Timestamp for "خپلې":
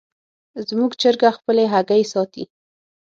1.37-1.63